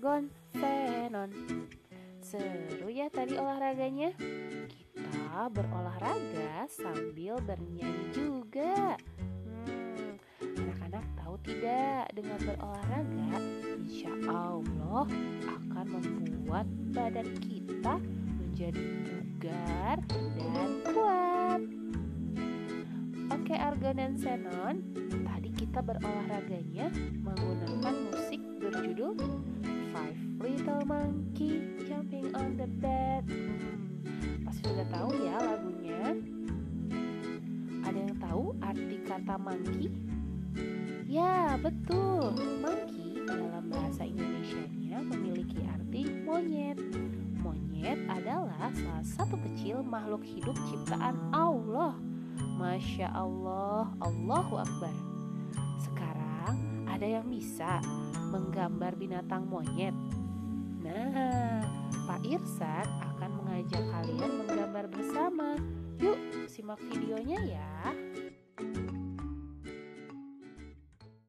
Argon 0.00 0.32
Venon 0.56 1.28
Seru 2.24 2.88
ya 2.88 3.12
tadi 3.12 3.36
olahraganya. 3.36 4.16
Kita 4.64 5.52
berolahraga 5.52 6.64
sambil 6.72 7.36
bernyanyi 7.44 8.08
juga. 8.08 8.96
Hmm, 9.44 10.16
anak-anak 10.56 11.04
tahu 11.20 11.36
tidak 11.44 12.16
dengan 12.16 12.40
berolahraga 12.40 13.44
Insya 13.76 14.08
Allah 14.24 15.04
akan 15.44 15.86
membuat 15.92 16.64
badan 16.96 17.28
kita 17.44 18.00
menjadi 18.40 18.84
bugar 19.04 20.00
dan 20.40 20.70
kuat. 20.96 21.60
Oke 23.36 23.52
Argon 23.52 24.00
dan 24.00 24.16
Xenon, 24.16 24.80
tadi 25.28 25.52
kita 25.52 25.84
berolahraganya 25.84 26.88
menggunakan 27.20 27.94
musik 28.08 28.40
berjudul 28.64 29.59
Five 30.00 30.16
Little 30.40 30.80
Monkey 30.88 31.60
Jumping 31.84 32.32
on 32.32 32.56
the 32.56 32.64
Bed. 32.80 33.20
Hmm, 33.28 34.48
pasti 34.48 34.72
sudah 34.72 34.88
tahu 34.88 35.12
ya 35.20 35.36
lagunya. 35.36 36.16
Ada 37.84 37.98
yang 38.08 38.16
tahu 38.16 38.56
arti 38.64 38.96
kata 39.04 39.36
monkey? 39.36 39.92
Ya, 41.04 41.60
betul. 41.60 42.32
Monkey 42.64 43.28
dalam 43.28 43.68
bahasa 43.68 44.08
Indonesianya 44.08 45.04
memiliki 45.04 45.60
arti 45.68 46.08
monyet. 46.24 46.80
Monyet 47.44 48.00
adalah 48.08 48.72
salah 48.72 49.04
satu 49.04 49.36
kecil 49.52 49.84
makhluk 49.84 50.24
hidup 50.24 50.56
ciptaan 50.72 51.20
Allah 51.28 51.92
Masya 52.56 53.12
Allah, 53.12 53.92
Allahu 54.00 54.64
Akbar. 54.64 55.19
Ada 57.00 57.16
yang 57.16 57.32
bisa 57.32 57.80
menggambar 58.28 58.92
binatang 58.92 59.48
monyet. 59.48 59.96
Nah, 60.84 61.64
Pak 62.04 62.20
Irsan 62.28 62.84
akan 62.84 63.40
mengajak 63.40 63.88
kalian 63.88 64.44
menggambar 64.44 64.84
bersama. 64.92 65.56
Yuk, 65.96 66.44
simak 66.44 66.76
videonya 66.92 67.40
ya. 67.56 67.96